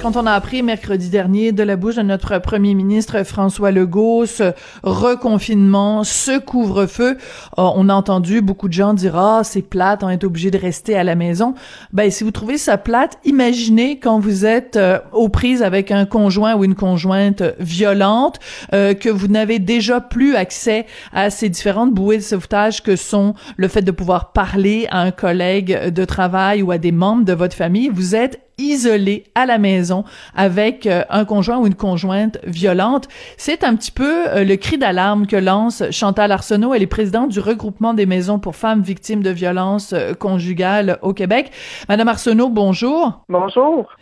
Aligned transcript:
Quand 0.00 0.16
on 0.16 0.24
a 0.24 0.32
appris 0.32 0.62
mercredi 0.62 1.10
dernier 1.10 1.52
de 1.52 1.62
la 1.62 1.76
bouche 1.76 1.96
de 1.96 2.02
notre 2.02 2.38
premier 2.38 2.72
ministre 2.72 3.22
François 3.22 3.70
Legault 3.70 4.24
ce 4.24 4.54
reconfinement, 4.82 6.04
ce 6.04 6.38
couvre-feu, 6.38 7.10
euh, 7.10 7.16
on 7.56 7.86
a 7.90 7.94
entendu 7.94 8.40
beaucoup 8.40 8.68
de 8.68 8.72
gens 8.72 8.94
dire 8.94 9.14
ah 9.16 9.42
c'est 9.44 9.60
plate, 9.60 10.02
on 10.02 10.08
est 10.08 10.24
obligé 10.24 10.50
de 10.50 10.56
rester 10.56 10.96
à 10.96 11.04
la 11.04 11.16
maison. 11.16 11.54
Ben 11.92 12.10
si 12.10 12.24
vous 12.24 12.30
trouvez 12.30 12.56
ça 12.56 12.78
plate, 12.78 13.18
imaginez 13.26 13.98
quand 13.98 14.20
vous 14.20 14.46
êtes 14.46 14.76
euh, 14.76 15.00
aux 15.12 15.28
prises 15.28 15.62
avec 15.62 15.90
un 15.90 16.06
conjoint 16.06 16.54
ou 16.54 16.64
une 16.64 16.76
conjointe 16.76 17.42
violente, 17.58 18.38
euh, 18.72 18.94
que 18.94 19.10
vous 19.10 19.28
n'avez 19.28 19.58
déjà 19.58 20.00
plus 20.00 20.34
accès 20.34 20.86
à 21.12 21.28
ces 21.28 21.50
différentes 21.50 21.92
bouées 21.92 22.16
de 22.16 22.22
sauvetage 22.22 22.82
que 22.82 22.96
sont 22.96 23.34
le 23.58 23.68
fait 23.68 23.82
de 23.82 23.90
pouvoir 23.90 24.32
parler 24.32 24.86
à 24.90 25.02
un 25.02 25.10
collègue 25.10 25.90
de 25.90 26.04
travail 26.06 26.62
ou 26.62 26.70
à 26.70 26.78
des 26.78 26.92
membres 26.92 27.26
de 27.26 27.34
votre 27.34 27.54
famille. 27.54 27.90
Vous 27.92 28.14
êtes 28.14 28.40
isolé 28.60 29.24
à 29.34 29.46
la 29.46 29.58
maison 29.58 30.04
avec 30.34 30.86
euh, 30.86 31.02
un 31.10 31.24
conjoint 31.24 31.58
ou 31.58 31.66
une 31.66 31.74
conjointe 31.74 32.38
violente. 32.44 33.08
C'est 33.36 33.64
un 33.64 33.74
petit 33.74 33.90
peu 33.90 34.28
euh, 34.28 34.44
le 34.44 34.56
cri 34.56 34.78
d'alarme 34.78 35.26
que 35.26 35.36
lance 35.36 35.82
Chantal 35.90 36.32
Arsenault. 36.32 36.74
Elle 36.74 36.82
est 36.82 36.86
présidente 36.86 37.30
du 37.30 37.40
regroupement 37.40 37.94
des 37.94 38.06
maisons 38.06 38.38
pour 38.38 38.56
femmes 38.56 38.82
victimes 38.82 39.22
de 39.22 39.30
violences 39.30 39.92
euh, 39.92 40.14
conjugales 40.14 40.98
au 41.02 41.12
Québec. 41.12 41.50
Madame 41.88 42.08
Arsenault, 42.08 42.48
bonjour. 42.48 43.24
Bonjour. 43.28 43.96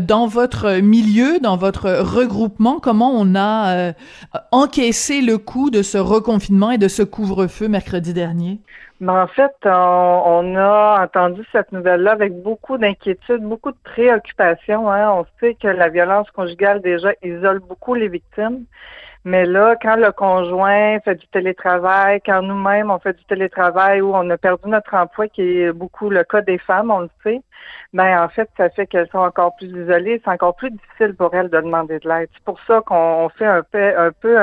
dans 0.00 0.26
votre 0.26 0.80
milieu, 0.80 1.38
dans 1.40 1.56
votre 1.56 1.90
regroupement, 1.90 2.78
comment 2.80 3.12
on 3.14 3.34
a 3.34 3.92
encaissé 4.52 5.20
le 5.20 5.38
coup 5.38 5.70
de 5.70 5.82
ce 5.82 5.98
reconfinement 5.98 6.70
et 6.70 6.78
de 6.78 6.88
ce 6.88 7.02
couvre-feu 7.02 7.68
mercredi 7.68 8.12
dernier? 8.12 8.60
Ben, 9.00 9.22
en 9.24 9.26
fait, 9.26 9.54
on, 9.64 10.54
a 10.56 11.04
entendu 11.04 11.44
cette 11.52 11.72
nouvelle-là 11.72 12.12
avec 12.12 12.40
beaucoup 12.40 12.78
d'inquiétude, 12.78 13.42
beaucoup 13.42 13.72
de 13.72 13.76
préoccupation. 13.94 14.90
Hein. 14.90 15.08
On 15.12 15.26
sait 15.38 15.54
que 15.54 15.68
la 15.68 15.88
violence 15.88 16.28
conjugale 16.32 16.80
déjà 16.80 17.12
isole 17.22 17.60
beaucoup 17.60 17.94
les 17.94 18.08
victimes. 18.08 18.64
Mais 19.26 19.46
là, 19.46 19.76
quand 19.80 19.96
le 19.96 20.12
conjoint 20.12 21.00
fait 21.00 21.14
du 21.14 21.26
télétravail, 21.28 22.20
quand 22.26 22.42
nous-mêmes 22.42 22.90
on 22.90 22.98
fait 22.98 23.16
du 23.16 23.24
télétravail 23.24 24.02
ou 24.02 24.14
on 24.14 24.28
a 24.28 24.36
perdu 24.36 24.68
notre 24.68 24.94
emploi, 24.94 25.28
qui 25.28 25.42
est 25.60 25.72
beaucoup 25.72 26.10
le 26.10 26.24
cas 26.24 26.42
des 26.42 26.58
femmes, 26.58 26.90
on 26.90 27.00
le 27.00 27.10
sait, 27.22 27.40
ben 27.94 28.22
en 28.22 28.28
fait, 28.28 28.50
ça 28.58 28.68
fait 28.68 28.86
qu'elles 28.86 29.08
sont 29.08 29.18
encore 29.30 29.56
plus 29.56 29.68
isolées. 29.68 30.20
C'est 30.22 30.30
encore 30.30 30.56
plus 30.56 30.70
difficile 30.70 31.14
pour 31.14 31.34
elles 31.34 31.48
de 31.48 31.60
demander 31.60 32.00
de 32.00 32.08
l'aide. 32.08 32.28
C'est 32.34 32.44
pour 32.44 32.60
ça 32.66 32.82
qu'on 32.84 33.30
fait 33.30 33.46
un 33.46 33.62
peu, 33.62 33.98
un, 33.98 34.10
peu 34.12 34.36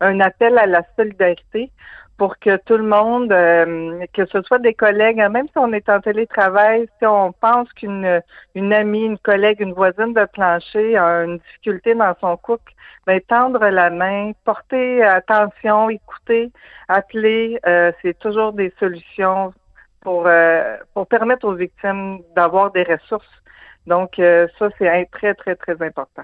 un 0.00 0.20
appel 0.20 0.58
à 0.58 0.66
la 0.66 0.82
solidarité 0.96 1.70
pour 2.16 2.38
que 2.38 2.56
tout 2.56 2.76
le 2.76 2.84
monde, 2.84 3.32
euh, 3.32 4.06
que 4.12 4.24
ce 4.26 4.40
soit 4.42 4.58
des 4.60 4.74
collègues, 4.74 5.20
hein, 5.20 5.28
même 5.28 5.46
si 5.48 5.58
on 5.58 5.72
est 5.72 5.88
en 5.88 6.00
télétravail, 6.00 6.88
si 6.98 7.06
on 7.06 7.32
pense 7.32 7.72
qu'une 7.72 8.20
une 8.54 8.72
amie, 8.72 9.04
une 9.04 9.18
collègue, 9.18 9.60
une 9.60 9.72
voisine 9.72 10.12
de 10.12 10.24
plancher 10.26 10.96
a 10.96 11.24
une 11.24 11.38
difficulté 11.38 11.94
dans 11.94 12.14
son 12.20 12.36
couple, 12.36 12.72
ben, 13.06 13.20
tendre 13.20 13.66
la 13.66 13.90
main, 13.90 14.32
porter 14.44 15.02
attention, 15.02 15.90
écouter, 15.90 16.52
appeler, 16.88 17.58
euh, 17.66 17.90
c'est 18.00 18.18
toujours 18.18 18.52
des 18.52 18.72
solutions 18.78 19.52
pour, 20.00 20.26
euh, 20.26 20.76
pour 20.94 21.06
permettre 21.06 21.46
aux 21.46 21.54
victimes 21.54 22.20
d'avoir 22.36 22.70
des 22.70 22.84
ressources. 22.84 23.26
Donc, 23.86 24.14
ça, 24.16 24.68
c'est 24.78 25.08
très, 25.12 25.34
très, 25.34 25.56
très 25.56 25.82
important. 25.82 26.22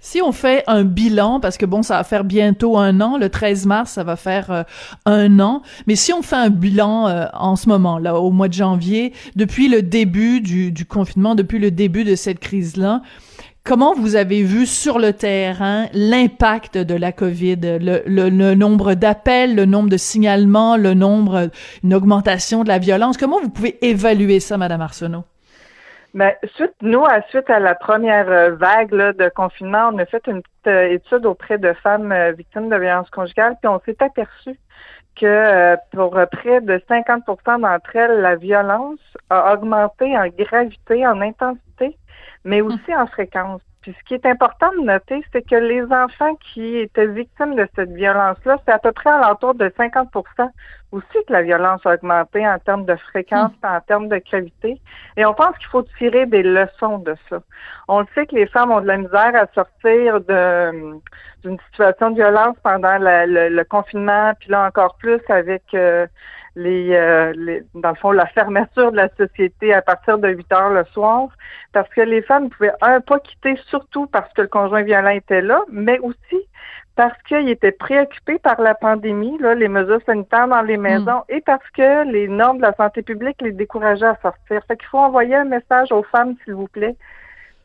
Si 0.00 0.22
on 0.22 0.30
fait 0.30 0.62
un 0.68 0.84
bilan, 0.84 1.40
parce 1.40 1.58
que 1.58 1.66
bon, 1.66 1.82
ça 1.82 1.96
va 1.96 2.04
faire 2.04 2.22
bientôt 2.22 2.78
un 2.78 3.00
an, 3.00 3.18
le 3.18 3.28
13 3.28 3.66
mars, 3.66 3.92
ça 3.92 4.04
va 4.04 4.14
faire 4.14 4.50
euh, 4.50 4.62
un 5.06 5.40
an, 5.40 5.62
mais 5.88 5.96
si 5.96 6.12
on 6.12 6.22
fait 6.22 6.36
un 6.36 6.50
bilan 6.50 7.08
euh, 7.08 7.26
en 7.34 7.56
ce 7.56 7.68
moment, 7.68 7.98
là, 7.98 8.14
au 8.20 8.30
mois 8.30 8.46
de 8.46 8.52
janvier, 8.52 9.12
depuis 9.34 9.68
le 9.68 9.82
début 9.82 10.40
du, 10.40 10.70
du 10.70 10.86
confinement, 10.86 11.34
depuis 11.34 11.58
le 11.58 11.72
début 11.72 12.04
de 12.04 12.14
cette 12.14 12.38
crise-là, 12.38 13.02
comment 13.64 13.92
vous 13.92 14.14
avez 14.14 14.44
vu 14.44 14.66
sur 14.66 15.00
le 15.00 15.12
terrain 15.12 15.86
l'impact 15.92 16.78
de 16.78 16.94
la 16.94 17.10
COVID, 17.10 17.58
le, 17.62 18.02
le, 18.06 18.28
le 18.28 18.54
nombre 18.54 18.94
d'appels, 18.94 19.56
le 19.56 19.64
nombre 19.64 19.90
de 19.90 19.96
signalements, 19.96 20.76
le 20.76 20.94
nombre, 20.94 21.50
une 21.82 21.92
augmentation 21.92 22.62
de 22.62 22.68
la 22.68 22.78
violence? 22.78 23.16
Comment 23.16 23.40
vous 23.42 23.50
pouvez 23.50 23.84
évaluer 23.84 24.38
ça, 24.38 24.56
Madame 24.58 24.80
Arsenault? 24.80 25.24
Ben, 26.14 26.32
suite, 26.54 26.74
nous, 26.80 27.04
à 27.04 27.20
suite 27.28 27.50
à 27.50 27.60
la 27.60 27.74
première 27.74 28.30
euh, 28.30 28.54
vague 28.54 28.90
de 28.90 29.28
confinement, 29.28 29.90
on 29.92 29.98
a 29.98 30.06
fait 30.06 30.26
une 30.26 30.42
petite 30.42 30.66
euh, 30.66 30.92
étude 30.94 31.26
auprès 31.26 31.58
de 31.58 31.72
femmes 31.74 32.12
euh, 32.12 32.32
victimes 32.32 32.70
de 32.70 32.76
violences 32.76 33.10
conjugales, 33.10 33.56
puis 33.60 33.68
on 33.68 33.80
s'est 33.84 34.02
aperçu 34.02 34.58
que 35.16 35.76
pour 35.90 36.12
près 36.30 36.60
de 36.60 36.80
50% 36.88 37.60
d'entre 37.60 37.96
elles, 37.96 38.20
la 38.20 38.36
violence 38.36 39.00
a 39.30 39.52
augmenté 39.52 40.16
en 40.16 40.28
gravité, 40.28 41.04
en 41.04 41.20
intensité, 41.20 41.98
mais 42.44 42.62
hum. 42.62 42.68
aussi 42.68 42.94
en 42.94 43.06
fréquence. 43.08 43.60
Puis 43.82 43.94
ce 43.98 44.04
qui 44.04 44.14
est 44.14 44.26
important 44.26 44.70
de 44.78 44.84
noter, 44.84 45.24
c'est 45.32 45.42
que 45.48 45.54
les 45.54 45.82
enfants 45.84 46.34
qui 46.52 46.78
étaient 46.78 47.06
victimes 47.06 47.54
de 47.54 47.68
cette 47.76 47.92
violence-là, 47.92 48.58
c'est 48.64 48.72
à 48.72 48.78
peu 48.78 48.92
près 48.92 49.10
à 49.10 49.18
l'entour 49.18 49.54
de 49.54 49.68
50% 49.68 50.50
aussi 50.90 51.24
que 51.26 51.32
la 51.32 51.42
violence 51.42 51.84
a 51.84 51.94
augmenté 51.94 52.46
en 52.46 52.58
termes 52.58 52.86
de 52.86 52.96
fréquence, 52.96 53.52
et 53.62 53.66
hmm. 53.66 53.70
en 53.70 53.80
termes 53.80 54.08
de 54.08 54.18
gravité. 54.18 54.80
Et 55.16 55.24
on 55.24 55.34
pense 55.34 55.56
qu'il 55.58 55.68
faut 55.68 55.82
tirer 55.98 56.26
des 56.26 56.42
leçons 56.42 56.98
de 56.98 57.14
ça. 57.28 57.40
On 57.88 58.00
le 58.00 58.06
sait 58.14 58.26
que 58.26 58.34
les 58.34 58.46
femmes 58.46 58.70
ont 58.70 58.80
de 58.80 58.86
la 58.86 58.96
misère 58.96 59.32
à 59.34 59.46
sortir 59.54 60.20
d'une 60.20 61.58
situation 61.68 62.10
de 62.10 62.14
violence 62.16 62.56
pendant 62.62 62.96
le, 62.98 63.62
confinement, 63.64 64.32
puis 64.40 64.50
là 64.50 64.66
encore 64.66 64.96
plus 64.96 65.20
avec 65.28 65.62
euh, 65.74 66.06
euh, 66.66 67.32
les, 67.36 67.62
dans 67.74 67.90
le 67.90 67.94
fond, 67.94 68.10
la 68.10 68.26
fermeture 68.26 68.90
de 68.92 68.96
la 68.96 69.08
société 69.16 69.72
à 69.72 69.82
partir 69.82 70.18
de 70.18 70.28
8 70.28 70.52
heures 70.52 70.70
le 70.70 70.84
soir, 70.86 71.28
parce 71.72 71.88
que 71.90 72.00
les 72.00 72.22
femmes 72.22 72.50
pouvaient, 72.50 72.72
un, 72.80 73.00
pas 73.00 73.20
quitter, 73.20 73.56
surtout 73.66 74.06
parce 74.06 74.32
que 74.34 74.42
le 74.42 74.48
conjoint 74.48 74.82
violent 74.82 75.10
était 75.10 75.42
là, 75.42 75.62
mais 75.70 75.98
aussi 76.00 76.46
parce 76.96 77.16
qu'ils 77.28 77.48
étaient 77.48 77.70
préoccupés 77.70 78.40
par 78.40 78.60
la 78.60 78.74
pandémie, 78.74 79.38
là, 79.38 79.54
les 79.54 79.68
mesures 79.68 80.00
sanitaires 80.04 80.48
dans 80.48 80.62
les 80.62 80.76
hmm. 80.76 80.82
maisons, 80.82 81.22
et 81.28 81.40
parce 81.42 81.68
que 81.70 82.10
les 82.10 82.26
normes 82.26 82.56
de 82.56 82.62
la 82.62 82.74
santé 82.74 83.02
publique 83.02 83.40
les 83.40 83.52
décourageaient 83.52 84.06
à 84.06 84.18
sortir. 84.20 84.62
Fait 84.66 84.76
qu'il 84.76 84.88
faut 84.88 84.98
envoyer 84.98 85.36
un 85.36 85.44
message 85.44 85.92
aux 85.92 86.02
femmes, 86.02 86.34
s'il 86.42 86.54
vous 86.54 86.66
plaît. 86.66 86.96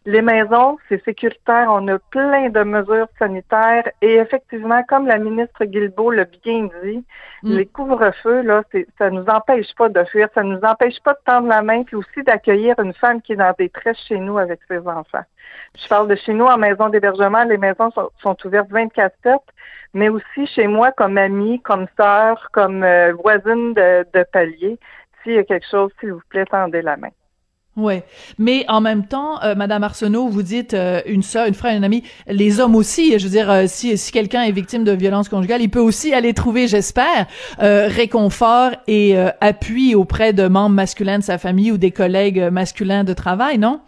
Les 0.05 0.21
maisons, 0.21 0.77
c'est 0.89 1.01
sécuritaire. 1.05 1.67
On 1.69 1.87
a 1.87 1.97
plein 1.97 2.49
de 2.49 2.63
mesures 2.63 3.07
sanitaires. 3.17 3.89
Et 4.01 4.15
effectivement, 4.15 4.83
comme 4.83 5.07
la 5.07 5.17
ministre 5.17 5.63
Guilbeault 5.63 6.11
l'a 6.11 6.25
bien 6.43 6.67
dit, 6.83 7.05
mm. 7.43 7.55
les 7.55 7.65
couvre-feux, 7.65 8.41
là, 8.41 8.63
ça 8.97 9.09
nous 9.09 9.25
empêche 9.27 9.73
pas 9.77 9.87
de 9.87 10.03
fuir, 10.03 10.27
ça 10.35 10.43
nous 10.43 10.59
empêche 10.61 10.99
pas 11.05 11.13
de 11.13 11.19
tendre 11.25 11.47
la 11.47 11.61
main, 11.61 11.83
puis 11.83 11.95
aussi 11.95 12.21
d'accueillir 12.23 12.77
une 12.79 12.93
femme 12.93 13.21
qui 13.21 13.33
est 13.33 13.37
dans 13.37 13.53
des 13.57 13.65
détresse 13.65 13.97
chez 14.07 14.17
nous 14.17 14.37
avec 14.37 14.59
ses 14.67 14.79
enfants. 14.79 15.23
Je 15.81 15.87
parle 15.87 16.09
de 16.09 16.15
chez 16.15 16.33
nous 16.33 16.45
en 16.45 16.57
maison 16.57 16.89
d'hébergement. 16.89 17.45
Les 17.45 17.57
maisons 17.57 17.89
sont, 18.21 18.37
ouvertes 18.43 18.69
24-7, 18.71 19.37
mais 19.93 20.09
aussi 20.09 20.47
chez 20.47 20.67
moi 20.67 20.91
comme 20.91 21.17
amie, 21.17 21.61
comme 21.61 21.87
sœur, 21.97 22.49
comme 22.51 22.83
euh, 22.83 23.13
voisine 23.13 23.73
de, 23.73 24.05
de 24.13 24.23
palier. 24.33 24.77
S'il 25.23 25.33
y 25.33 25.37
a 25.37 25.43
quelque 25.45 25.67
chose, 25.69 25.91
s'il 26.01 26.11
vous 26.11 26.21
plaît, 26.29 26.45
tendez 26.45 26.81
la 26.81 26.97
main. 26.97 27.09
Ouais, 27.75 28.03
mais 28.37 28.65
en 28.67 28.81
même 28.81 29.07
temps, 29.07 29.41
euh, 29.43 29.55
Madame 29.55 29.83
Arsenault, 29.83 30.27
vous 30.27 30.43
dites 30.43 30.75
euh, 30.75 31.01
une 31.07 31.23
sœur, 31.23 31.47
une 31.47 31.55
frère, 31.55 31.75
une 31.75 31.83
amie, 31.83 32.03
les 32.27 32.59
hommes 32.59 32.75
aussi. 32.75 33.17
Je 33.17 33.23
veux 33.23 33.31
dire, 33.31 33.49
euh, 33.49 33.63
si 33.65 33.97
si 33.97 34.11
quelqu'un 34.11 34.43
est 34.43 34.51
victime 34.51 34.83
de 34.83 34.91
violence 34.91 35.27
conjugale, 35.27 35.61
il 35.61 35.71
peut 35.71 35.79
aussi 35.79 36.13
aller 36.13 36.35
trouver, 36.35 36.67
j'espère, 36.67 37.25
réconfort 37.59 38.71
et 38.87 39.17
appui 39.41 39.95
auprès 39.95 40.33
de 40.33 40.47
membres 40.47 40.75
masculins 40.75 41.17
de 41.17 41.23
sa 41.23 41.37
famille 41.37 41.71
ou 41.71 41.77
des 41.77 41.91
collègues 41.91 42.49
masculins 42.51 43.03
de 43.03 43.13
travail, 43.13 43.57
non? 43.57 43.81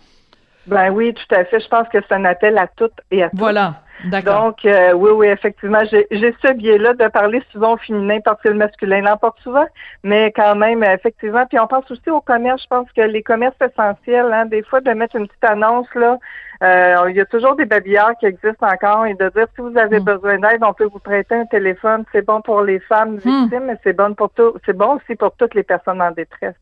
Ben 0.68 0.90
oui, 0.90 1.14
tout 1.14 1.36
à 1.36 1.46
fait. 1.46 1.60
Je 1.60 1.68
pense 1.68 1.88
que 1.90 2.00
c'est 2.08 2.16
un 2.16 2.26
appel 2.26 2.58
à 2.58 2.68
toutes 2.68 2.94
et 3.12 3.24
à 3.24 3.30
tous. 3.30 3.38
Voilà. 3.38 3.82
Donc, 4.06 4.66
euh, 4.66 4.94
oui, 4.94 5.12
oui, 5.12 5.28
effectivement, 5.28 5.84
j'ai 5.92 6.08
ce 6.12 6.54
biais-là 6.54 6.94
de 6.94 7.08
parler 7.08 7.42
souvent 7.52 7.74
au 7.74 7.78
féminin 7.78 8.20
parce 8.24 8.42
que 8.42 8.50
le 8.50 8.56
masculin 8.56 9.02
l'emporte 9.02 9.40
souvent, 9.42 9.66
mais 10.04 10.32
quand 10.36 10.56
même, 10.56 10.84
effectivement. 10.84 11.46
Puis 11.48 11.60
on 11.60 11.68
pense 11.68 11.90
aussi 11.90 12.10
au 12.10 12.22
commerce. 12.22 12.62
Je 12.64 12.68
pense 12.68 12.92
que 12.92 13.02
les 13.02 13.24
commerces 13.24 13.56
essentiels, 13.62 14.32
hein, 14.32 14.46
des 14.46 14.64
fois, 14.64 14.82
de 14.82 14.92
mettre 14.92 15.16
une 15.16 15.28
petite 15.28 15.44
annonce 15.44 15.88
là, 15.96 16.18
euh, 16.64 17.10
il 17.10 17.16
y 17.16 17.22
a 17.22 17.26
toujours 17.26 17.56
des 17.56 17.66
babillards 17.66 18.18
qui 18.20 18.28
existent 18.28 18.68
encore 18.68 19.06
et 19.06 19.14
de 19.14 19.30
dire 19.30 19.48
si 19.56 19.62
vous 19.62 19.78
avez 19.78 20.00
hmm. 20.00 20.06
besoin 20.06 20.40
d'aide, 20.40 20.64
on 20.64 20.74
peut 20.74 20.86
vous 20.86 21.00
prêter 21.00 21.36
un 21.36 21.46
téléphone. 21.46 22.06
C'est 22.12 22.26
bon 22.26 22.42
pour 22.42 22.62
les 22.62 22.80
femmes 22.80 23.16
hmm. 23.16 23.42
victimes, 23.42 23.66
mais 23.66 23.78
c'est 23.84 23.94
bon 23.94 24.14
pour 24.14 24.30
tout, 24.30 24.54
c'est 24.66 24.76
bon 24.76 24.96
aussi 24.96 25.16
pour 25.16 25.36
toutes 25.36 25.54
les 25.54 25.64
personnes 25.64 26.02
en 26.02 26.12
détresse. 26.12 26.56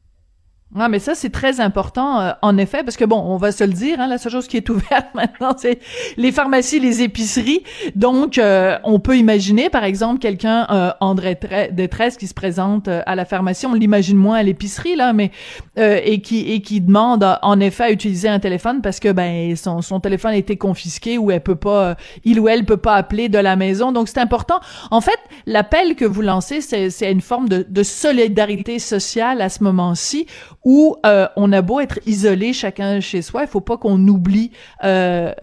Ah, 0.76 0.90
mais 0.90 0.98
ça, 0.98 1.14
c'est 1.14 1.30
très 1.30 1.60
important, 1.60 2.20
euh, 2.20 2.32
en 2.42 2.58
effet, 2.58 2.84
parce 2.84 2.98
que 2.98 3.06
bon, 3.06 3.20
on 3.20 3.38
va 3.38 3.52
se 3.52 3.64
le 3.64 3.74
dire, 3.74 4.00
hein, 4.00 4.08
la 4.08 4.18
seule 4.18 4.32
chose 4.32 4.48
qui 4.48 4.58
est 4.58 4.70
ouverte 4.72 5.14
maintenant, 5.14 5.54
c'est 5.56 5.80
les 6.18 6.32
pharmacies, 6.32 6.80
les 6.80 7.04
épiceries. 7.04 7.62
Donc, 7.96 8.40
euh, 8.40 8.78
on 8.84 9.00
peut 9.00 9.18
imaginer, 9.18 9.70
par 9.70 9.84
exemple, 9.84 10.20
quelqu'un 10.20 10.66
euh, 10.72 10.92
en 11.00 11.14
détresse 11.14 12.18
qui 12.18 12.26
se 12.26 12.34
présente 12.34 12.88
à 12.88 13.16
la 13.16 13.26
pharmacie, 13.26 13.68
on 13.68 13.74
l'imagine 13.74 14.18
moins 14.18 14.38
à 14.38 14.44
l'épicerie, 14.44 14.96
là, 14.96 15.14
mais 15.14 15.32
et 15.78 16.22
qui 16.22 16.52
et 16.52 16.62
qui 16.62 16.82
demande, 16.82 17.26
en 17.42 17.60
effet, 17.60 17.84
à 17.84 17.92
utiliser 17.92 18.28
un 18.28 18.40
téléphone 18.40 18.82
parce 18.82 19.00
que 19.00 19.12
ben 19.12 19.56
son, 19.56 19.82
son 19.82 20.00
téléphone 20.00 20.32
a 20.32 20.38
été 20.38 20.58
confisqué 20.58 21.18
ou 21.18 21.32
elle 21.32 21.42
peut 21.42 21.56
pas, 21.56 21.96
il 22.24 22.40
ou 22.40 22.48
elle 22.48 22.66
peut 22.66 22.78
pas 22.78 22.96
appeler 22.96 23.30
de 23.30 23.38
la 23.38 23.56
maison. 23.56 23.92
Donc, 23.92 24.08
c'est 24.08 24.20
important. 24.20 24.60
En 24.92 25.02
fait, 25.02 25.20
l'appel 25.46 25.96
que 25.96 26.06
vous 26.06 26.22
lancez, 26.22 26.62
c'est 26.62 27.12
une 27.12 27.22
forme 27.22 27.48
de, 27.48 27.66
de 27.68 27.84
solidarité 27.84 28.80
sociale 28.80 29.42
à 29.42 29.50
ce 29.50 29.64
moment-ci 29.64 30.28
où 30.64 30.96
euh, 31.06 31.28
on 31.36 31.52
a 31.52 31.62
beau 31.62 31.80
être 31.80 32.00
isolé 32.06 32.54
chacun 32.54 33.00
chez 33.00 33.22
soi, 33.22 33.42
il 33.42 33.48
faut 33.48 33.62
pas 33.62 33.78
qu'on 33.78 34.00
oublie 34.08 34.52
euh, 34.84 35.34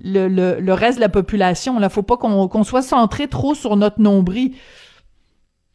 le, 0.00 0.28
le, 0.28 0.60
le, 0.60 0.72
reste 0.72 0.96
de 0.98 1.00
la 1.00 1.08
population. 1.08 1.78
Là, 1.78 1.88
faut 1.88 2.02
pas 2.02 2.16
qu'on 2.16 2.64
soit 2.64 2.82
centré 2.82 3.28
trop 3.28 3.54
sur 3.54 3.76
notre 3.76 4.00
nombril. 4.00 4.54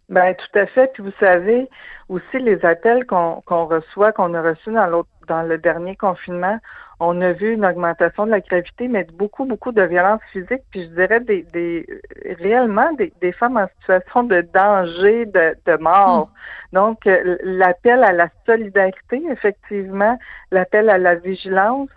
Ben 0.10 0.36
tout 0.36 0.60
à 0.60 0.66
fait. 0.66 0.92
Puis 0.94 1.04
vous 1.04 1.13
savez 1.19 1.69
aussi 2.10 2.40
les 2.40 2.63
appels 2.66 3.06
qu'on 3.06 3.42
qu'on 3.46 3.66
reçoit, 3.66 4.12
qu'on 4.12 4.34
a 4.34 4.42
reçus 4.42 4.74
dans 4.74 4.88
l'autre 4.88 5.10
dans 5.28 5.44
le 5.44 5.57
dernier 5.57 5.96
confinement, 5.96 6.57
on 7.00 7.22
a 7.22 7.31
vu 7.31 7.54
une 7.54 7.66
augmentation 7.66 8.25
de 8.25 8.31
la 8.31 8.42
gravité, 8.42 8.88
mais 8.88 9.06
beaucoup, 9.13 9.46
beaucoup 9.46 9.72
de 9.72 9.81
violence 9.81 10.22
physique, 10.31 10.63
puis 10.72 10.84
je 10.84 10.90
dirais 10.90 11.19
des, 11.22 11.44
des 11.54 11.86
réellement 12.40 12.92
des, 12.94 13.13
des 13.22 13.31
femmes 13.31 13.57
en 13.57 13.68
situation 13.80 14.24
de 14.24 14.42
danger, 14.54 15.25
de, 15.25 15.56
de 15.66 15.78
mort. 15.78 16.28
Hmm. 16.28 16.75
Donc, 16.75 17.07
euh, 17.07 17.38
l'appel 17.44 18.04
à 18.04 18.12
la 18.12 18.28
solidarité, 18.46 19.24
effectivement, 19.31 20.18
l'appel 20.51 20.90
à 20.90 20.98
la 20.98 21.16
vigilance, 21.16 21.90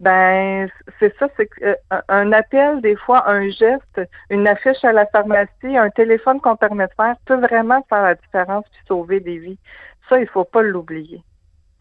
ben 0.00 0.68
c'est 0.98 1.16
ça, 1.18 1.28
c'est 1.36 1.48
euh, 1.62 1.74
un 2.08 2.32
appel, 2.32 2.80
des 2.80 2.96
fois, 2.96 3.28
un 3.28 3.48
geste, 3.48 4.00
une 4.30 4.46
affiche 4.48 4.84
à 4.84 4.92
la 4.92 5.06
pharmacie, 5.06 5.76
un 5.76 5.90
téléphone 5.90 6.40
qu'on 6.40 6.56
permet 6.56 6.86
de 6.86 6.92
faire 6.96 7.14
peut 7.26 7.40
vraiment 7.40 7.84
faire 7.88 8.02
la 8.02 8.14
différence 8.14 8.64
puis 8.72 8.80
sauver 8.86 9.20
des 9.20 9.38
vies. 9.38 9.58
Ça, 10.08 10.18
il 10.18 10.26
faut 10.28 10.44
pas 10.44 10.62
l'oublier. 10.62 11.22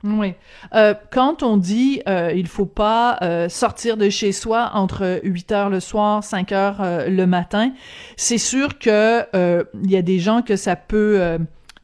Oui. 0.04 0.34
Euh, 0.76 0.94
quand 1.12 1.44
on 1.44 1.56
dit 1.56 2.02
euh, 2.10 2.34
il 2.36 2.48
faut 2.48 2.66
pas 2.66 3.18
euh, 3.22 3.48
sortir 3.48 3.96
de 3.96 4.10
chez 4.10 4.34
soi 4.34 4.72
entre 4.74 5.22
8 5.24 5.52
heures 5.54 5.70
le 5.70 5.80
soir, 5.80 6.24
5 6.24 6.52
heures 6.52 6.82
euh, 6.82 7.08
le 7.08 7.26
matin, 7.26 7.72
c'est 8.18 8.38
sûr 8.38 8.80
que 8.80 9.24
il 9.84 9.92
y 9.92 9.96
a 9.96 10.02
des 10.02 10.20
gens 10.20 10.42
que 10.42 10.58
ça 10.58 10.76
peut 10.76 11.38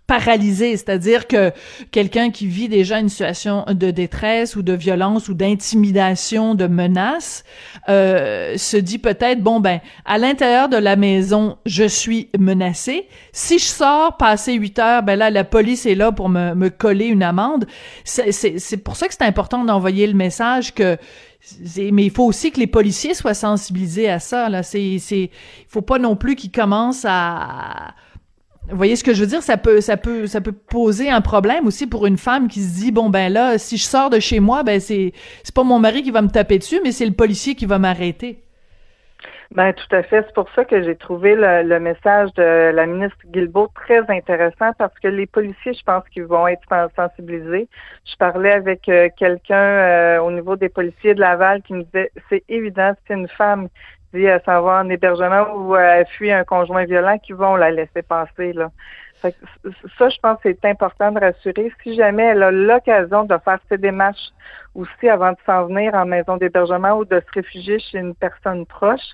paralysé, 0.10 0.76
c'est-à-dire 0.76 1.28
que 1.28 1.52
quelqu'un 1.92 2.32
qui 2.32 2.48
vit 2.48 2.68
déjà 2.68 3.00
une 3.00 3.10
situation 3.10 3.64
de 3.68 3.92
détresse 3.92 4.56
ou 4.56 4.64
de 4.64 4.74
violence 4.74 5.30
ou 5.30 5.36
d'intimidation, 5.36 6.56
de 6.56 6.66
menace, 6.66 7.44
euh, 7.90 8.58
se 8.58 8.76
dit 8.76 8.98
peut-être 8.98 9.44
bon 9.44 9.60
ben 9.60 9.82
à 10.06 10.18
l'intérieur 10.18 10.68
de 10.68 10.78
la 10.78 10.96
maison 10.96 11.58
je 11.68 11.84
suis 11.84 12.30
menacé. 12.40 13.08
Si 13.34 13.60
je 13.60 13.66
sors 13.66 14.18
passer 14.18 14.54
8 14.54 14.80
heures, 14.80 15.04
ben 15.04 15.16
là 15.16 15.30
la 15.30 15.44
police 15.44 15.86
est 15.86 15.94
là 15.94 16.12
pour 16.12 16.28
me, 16.28 16.56
me 16.56 16.72
coller 16.72 17.06
une 17.06 17.22
amende. 17.22 17.68
C'est 18.04 18.84
pour 18.84 18.96
ça 18.96 19.08
que 19.08 19.14
c'est 19.14 19.26
important 19.26 19.64
d'envoyer 19.64 20.08
le 20.08 20.16
message 20.16 20.74
que 20.74 20.98
mais 21.92 22.04
il 22.04 22.12
faut 22.12 22.26
aussi 22.26 22.52
que 22.52 22.60
les 22.60 22.68
policiers 22.68 23.14
soient 23.14 23.36
sensibilisés 23.36 24.10
à 24.10 24.18
ça 24.18 24.50
là. 24.50 24.64
C'est 24.64 24.98
c'est 24.98 25.30
il 25.30 25.68
faut 25.68 25.84
pas 25.84 26.00
non 26.00 26.16
plus 26.16 26.36
qu'ils 26.36 26.52
commencent 26.52 27.06
à 27.08 27.94
voyez 28.72 28.96
ce 28.96 29.04
que 29.04 29.14
je 29.14 29.22
veux 29.22 29.28
dire? 29.28 29.42
Ça 29.42 29.58
peut, 29.58 29.82
ça 29.82 29.98
peut, 29.98 30.28
ça 30.28 30.42
peut 30.42 30.52
poser 30.52 31.10
un 31.10 31.22
problème 31.22 31.68
aussi 31.68 31.88
pour 31.88 32.06
une 32.06 32.18
femme 32.18 32.48
qui 32.48 32.62
se 32.62 32.80
dit 32.80 32.92
bon 32.92 33.10
ben 33.10 33.32
là, 33.32 33.58
si 33.58 33.78
je 33.78 33.84
sors 33.84 34.10
de 34.10 34.20
chez 34.20 34.40
moi, 34.40 34.64
ben 34.64 34.80
c'est, 34.80 35.14
c'est 35.44 35.54
pas 35.54 35.64
mon 35.64 35.80
mari 35.80 36.04
qui 36.04 36.12
va 36.12 36.22
me 36.22 36.30
taper 36.30 36.58
dessus, 36.58 36.80
mais 36.84 36.92
c'est 36.92 37.06
le 37.06 37.14
policier 37.14 37.56
qui 37.56 37.66
va 37.66 37.80
m'arrêter. 37.80 38.44
Ben 39.52 39.74
tout 39.74 39.96
à 39.96 40.04
fait. 40.04 40.24
C'est 40.28 40.36
pour 40.36 40.48
ça 40.56 40.64
que 40.64 40.84
j'ai 40.84 40.96
trouvé 40.96 41.34
le, 41.36 41.80
message 41.80 42.32
de 42.36 42.70
la 42.72 42.86
ministre 42.86 43.18
Guilbeault 43.26 43.72
très 43.74 44.08
intéressant 44.08 44.74
parce 44.78 44.94
que 45.00 45.08
les 45.08 45.26
policiers, 45.26 45.74
je 45.74 45.84
pense 45.84 46.08
qu'ils 46.10 46.26
vont 46.26 46.48
être 46.48 46.62
sensibilisés. 46.96 47.68
Je 48.06 48.16
parlais 48.18 48.52
avec 48.52 48.88
euh, 48.90 49.10
quelqu'un 49.18 49.56
euh, 49.56 50.20
au 50.20 50.32
niveau 50.32 50.56
des 50.56 50.70
policiers 50.70 51.16
de 51.16 51.20
Laval 51.20 51.64
qui 51.64 51.74
me 51.74 51.82
disait 51.84 52.12
c'est 52.30 52.44
évident, 52.48 52.94
c'est 53.08 53.16
une 53.16 53.28
femme 53.28 53.70
dit 54.14 54.28
à 54.28 54.40
savoir 54.42 54.84
en 54.86 54.90
hébergement 54.90 55.54
ou 55.56 55.76
elle 55.76 56.06
fuit 56.08 56.32
un 56.32 56.44
conjoint 56.44 56.86
violent 56.86 57.18
qui 57.20 57.34
vont 57.34 57.56
la 57.56 57.72
laisser 57.72 58.02
passer 58.02 58.54
là. 58.54 58.70
ça, 59.22 60.10
je 60.10 60.20
pense 60.22 60.42
que 60.42 60.50
c'est 60.50 60.66
important 60.66 61.12
de 61.12 61.20
rassurer. 61.20 61.72
Si 61.84 61.96
jamais 61.96 62.24
elle 62.24 62.44
a 62.44 62.52
l'occasion 62.52 63.26
de 63.26 63.38
faire 63.44 63.60
ses 63.70 63.78
démarches 63.78 64.30
aussi 64.76 65.10
avant 65.10 65.32
de 65.32 65.38
s'en 65.46 65.66
venir 65.66 65.94
en 65.94 66.06
maison 66.06 66.38
d'hébergement 66.38 66.98
ou 66.98 67.06
de 67.06 67.20
se 67.20 67.32
réfugier 67.34 67.80
chez 67.80 68.00
une 68.00 68.16
personne 68.16 68.66
proche, 68.66 69.14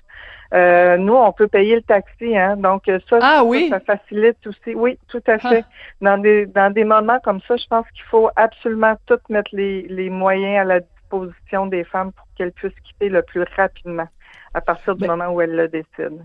euh, 0.54 0.96
nous, 0.96 1.14
on 1.14 1.32
peut 1.32 1.48
payer 1.48 1.74
le 1.74 1.82
taxi, 1.82 2.36
hein. 2.36 2.56
Donc 2.56 2.84
ça, 2.86 3.18
ah, 3.20 3.36
ça, 3.38 3.44
oui? 3.44 3.68
ça, 3.68 3.80
facilite 3.80 4.38
aussi. 4.46 4.74
Oui, 4.76 4.96
tout 5.08 5.22
à 5.26 5.38
fait. 5.38 5.64
Ah. 5.66 5.74
Dans 6.00 6.18
des 6.18 6.46
dans 6.46 6.72
des 6.72 6.84
moments 6.84 7.18
comme 7.24 7.40
ça, 7.48 7.56
je 7.56 7.66
pense 7.68 7.86
qu'il 7.90 8.04
faut 8.04 8.30
absolument 8.36 8.94
tout 9.06 9.18
mettre 9.28 9.50
les, 9.52 9.82
les 9.88 10.08
moyens 10.08 10.60
à 10.60 10.64
la 10.64 10.80
disposition 11.06 11.66
des 11.66 11.84
femmes 11.84 12.12
pour 12.12 12.26
qu'elles 12.36 12.52
puissent 12.52 12.78
quitter 12.84 13.08
le 13.08 13.22
plus 13.22 13.44
rapidement 13.56 14.08
à 14.54 14.60
partir 14.60 14.94
du 14.94 15.02
ben 15.02 15.16
moment 15.16 15.32
où 15.32 15.40
elle 15.40 15.54
le 15.54 15.68
décide. 15.68 16.24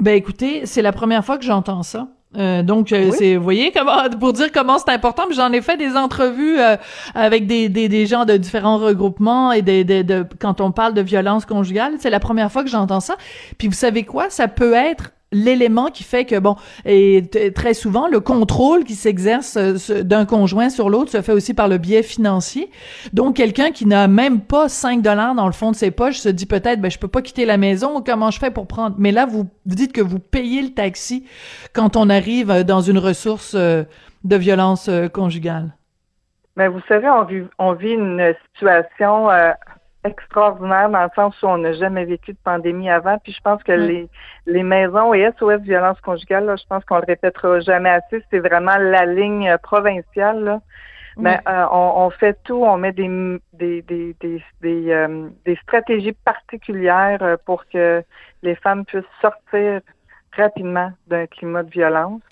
Ben 0.00 0.14
écoutez, 0.14 0.66
c'est 0.66 0.82
la 0.82 0.92
première 0.92 1.24
fois 1.24 1.38
que 1.38 1.44
j'entends 1.44 1.82
ça. 1.82 2.08
Euh, 2.36 2.62
donc, 2.62 2.92
euh, 2.92 3.10
c'est, 3.12 3.36
vous 3.36 3.42
voyez, 3.42 3.72
comment, 3.72 4.08
pour 4.20 4.34
dire 4.34 4.52
comment 4.52 4.78
c'est 4.78 4.92
important, 4.92 5.24
j'en 5.30 5.50
ai 5.52 5.62
fait 5.62 5.78
des 5.78 5.96
entrevues 5.96 6.60
euh, 6.60 6.76
avec 7.14 7.46
des, 7.46 7.70
des, 7.70 7.88
des, 7.88 8.06
gens 8.06 8.26
de 8.26 8.36
différents 8.36 8.76
regroupements 8.76 9.50
et 9.52 9.62
des, 9.62 9.82
de, 9.82 10.02
de, 10.02 10.26
quand 10.38 10.60
on 10.60 10.70
parle 10.70 10.92
de 10.92 11.00
violence 11.00 11.46
conjugale, 11.46 11.94
c'est 11.98 12.10
la 12.10 12.20
première 12.20 12.52
fois 12.52 12.64
que 12.64 12.70
j'entends 12.70 13.00
ça. 13.00 13.16
Puis 13.56 13.66
vous 13.66 13.74
savez 13.74 14.04
quoi, 14.04 14.28
ça 14.28 14.46
peut 14.46 14.74
être 14.74 15.12
l'élément 15.32 15.86
qui 15.86 16.04
fait 16.04 16.24
que 16.24 16.38
bon 16.38 16.56
et 16.84 17.24
très 17.54 17.74
souvent 17.74 18.08
le 18.08 18.20
contrôle 18.20 18.84
qui 18.84 18.94
s'exerce 18.94 19.56
euh, 19.58 20.02
d'un 20.02 20.24
conjoint 20.24 20.70
sur 20.70 20.88
l'autre 20.88 21.10
se 21.10 21.20
fait 21.22 21.32
aussi 21.32 21.54
par 21.54 21.68
le 21.68 21.78
biais 21.78 22.02
financier. 22.02 22.70
Donc 23.12 23.36
quelqu'un 23.36 23.70
qui 23.70 23.86
n'a 23.86 24.08
même 24.08 24.40
pas 24.40 24.68
5 24.68 25.02
dollars 25.02 25.34
dans 25.34 25.46
le 25.46 25.52
fond 25.52 25.70
de 25.70 25.76
ses 25.76 25.90
poches 25.90 26.18
se 26.18 26.28
dit 26.28 26.46
peut-être 26.46 26.80
ben 26.80 26.90
je 26.90 26.98
peux 26.98 27.08
pas 27.08 27.22
quitter 27.22 27.44
la 27.44 27.58
maison 27.58 28.02
comment 28.02 28.30
je 28.30 28.38
fais 28.38 28.50
pour 28.50 28.66
prendre 28.66 28.96
mais 28.98 29.12
là 29.12 29.26
vous, 29.26 29.46
dites 29.66 29.92
que 29.92 30.00
vous 30.00 30.18
payez 30.18 30.62
le 30.62 30.70
taxi 30.70 31.26
quand 31.74 31.96
on 31.96 32.08
arrive 32.08 32.50
euh, 32.50 32.62
dans 32.62 32.80
une 32.80 32.98
ressource 32.98 33.54
euh, 33.54 33.84
de 34.24 34.36
violence 34.36 34.90
conjugale. 35.12 35.74
Mais 36.56 36.68
vous 36.68 36.80
savez 36.88 37.08
on 37.08 37.24
vit, 37.24 37.44
on 37.58 37.72
vit 37.74 37.92
une 37.92 38.34
situation 38.54 39.28
extraordinaire 40.04 40.88
dans 40.90 41.02
le 41.02 41.10
sens 41.14 41.40
où 41.42 41.46
on 41.46 41.58
n'a 41.58 41.72
jamais 41.72 42.04
vécu 42.04 42.32
de 42.32 42.38
pandémie 42.44 42.90
avant. 42.90 43.18
Puis 43.18 43.32
je 43.32 43.40
pense 43.40 43.62
que 43.62 43.72
les, 43.72 44.08
les 44.46 44.62
maisons 44.62 45.12
et 45.14 45.30
SOS 45.38 45.60
violence 45.62 46.00
conjugale, 46.00 46.46
là, 46.46 46.56
je 46.56 46.64
pense 46.68 46.84
qu'on 46.84 46.98
le 46.98 47.04
répétera 47.06 47.60
jamais 47.60 47.90
assez. 47.90 48.22
C'est 48.30 48.38
vraiment 48.38 48.76
la 48.76 49.06
ligne 49.06 49.56
provinciale. 49.62 50.44
Là. 50.44 50.60
Mais 51.18 51.40
euh, 51.48 51.66
on, 51.72 52.06
on, 52.06 52.10
fait 52.10 52.38
tout, 52.44 52.62
on 52.62 52.78
met 52.78 52.92
des 52.92 53.40
des 53.52 53.82
des 53.82 54.14
des, 54.20 54.42
des, 54.60 54.92
euh, 54.92 55.28
des 55.44 55.56
stratégies 55.56 56.12
particulières 56.12 57.22
euh, 57.22 57.36
pour 57.44 57.66
que 57.66 58.04
les 58.42 58.54
femmes 58.54 58.84
puissent 58.84 59.02
sortir 59.20 59.80
rapidement 60.36 60.92
d'un 61.08 61.26
climat 61.26 61.64
de 61.64 61.70
violence. 61.70 62.22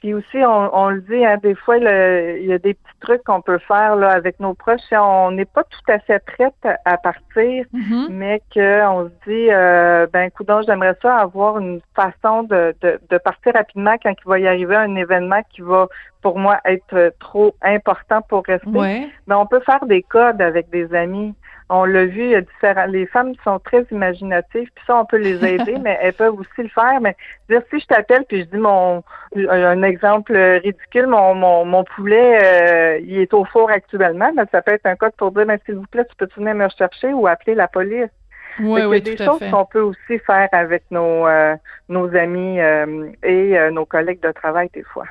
Puis 0.00 0.14
aussi, 0.14 0.38
on, 0.38 0.74
on 0.74 0.88
le 0.88 1.02
dit, 1.02 1.24
hein, 1.24 1.36
des 1.42 1.54
fois, 1.54 1.76
il 1.76 2.46
y 2.46 2.52
a 2.52 2.58
des 2.58 2.72
petits 2.72 3.00
trucs 3.00 3.22
qu'on 3.22 3.42
peut 3.42 3.58
faire 3.58 3.96
là, 3.96 4.10
avec 4.10 4.40
nos 4.40 4.54
proches. 4.54 4.80
On 4.92 5.30
n'est 5.30 5.44
pas 5.44 5.62
tout 5.64 5.92
à 5.92 5.98
fait 5.98 6.24
prête 6.24 6.54
à 6.86 6.96
partir, 6.96 7.66
mm-hmm. 7.74 8.08
mais 8.08 8.40
qu'on 8.52 9.10
se 9.10 9.30
dit, 9.30 9.48
euh, 9.50 10.06
ben, 10.10 10.30
coudon, 10.30 10.62
j'aimerais 10.66 10.96
ça 11.02 11.16
avoir 11.16 11.58
une 11.58 11.82
façon 11.94 12.44
de, 12.44 12.74
de, 12.80 12.98
de, 13.10 13.18
partir 13.18 13.52
rapidemment 13.52 13.96
quand 14.02 14.14
il 14.18 14.28
va 14.28 14.38
y 14.38 14.48
arriver 14.48 14.76
un 14.76 14.96
événement 14.96 15.42
qui 15.50 15.60
va, 15.60 15.86
pour 16.22 16.38
moi, 16.38 16.58
être 16.64 17.14
trop 17.18 17.54
important 17.62 18.22
pour 18.22 18.44
rester. 18.44 19.10
Mais 19.26 19.34
on 19.34 19.46
peut 19.46 19.60
faire 19.60 19.84
des 19.86 20.02
codes 20.02 20.40
avec 20.42 20.70
des 20.70 20.94
amis. 20.94 21.34
On 21.72 21.84
l'a 21.84 22.04
vu, 22.04 22.24
il 22.24 22.30
y 22.30 22.34
a 22.34 22.40
différents. 22.40 22.86
Les 22.86 23.06
femmes 23.06 23.32
sont 23.44 23.60
très 23.60 23.86
imaginatives, 23.92 24.68
puis 24.74 24.84
ça, 24.86 24.96
on 24.96 25.04
peut 25.04 25.18
les 25.18 25.44
aider, 25.54 25.76
mais 25.80 25.96
elles 26.02 26.12
peuvent 26.12 26.34
aussi 26.34 26.62
le 26.62 26.68
faire. 26.68 27.00
Mais 27.00 27.16
dire 27.48 27.62
si 27.70 27.78
je 27.78 27.86
t'appelle 27.86 28.24
puis 28.28 28.40
je 28.40 28.46
dis 28.46 28.58
mon 28.58 29.04
un 29.36 29.82
exemple 29.82 30.36
ridicule, 30.36 31.06
mon 31.06 31.34
mon, 31.34 31.64
mon 31.64 31.84
poulet, 31.84 32.40
euh, 32.42 32.98
il 33.04 33.18
est 33.18 33.32
au 33.32 33.44
four 33.44 33.70
actuellement, 33.70 34.32
mais 34.34 34.42
ça 34.50 34.62
peut 34.62 34.72
être 34.72 34.86
un 34.86 34.96
code 34.96 35.12
pour 35.16 35.30
dire, 35.30 35.46
mais 35.46 35.60
s'il 35.64 35.76
vous 35.76 35.86
plaît, 35.86 36.04
tu 36.04 36.16
peux 36.16 36.28
venir 36.36 36.54
me 36.54 36.64
rechercher 36.64 37.12
ou 37.12 37.28
appeler 37.28 37.54
la 37.54 37.68
police? 37.68 38.10
Oui, 38.58 38.82
oui, 38.82 39.00
des 39.00 39.16
choses 39.16 39.40
qu'on 39.50 39.64
peut 39.64 39.80
aussi 39.80 40.18
faire 40.26 40.48
avec 40.50 40.82
nos 40.90 41.26
euh, 41.28 41.54
nos 41.88 42.14
amis 42.16 42.60
euh, 42.60 43.10
et 43.22 43.56
nos 43.70 43.86
collègues 43.86 44.20
de 44.20 44.32
travail 44.32 44.68
des 44.74 44.82
fois. 44.82 45.06